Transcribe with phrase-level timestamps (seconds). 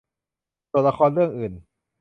[0.69, 1.53] ส่วนละครเรื่องอื่น